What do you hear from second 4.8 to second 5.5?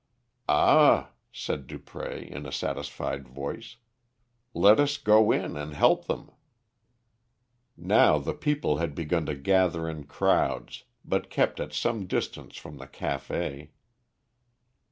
go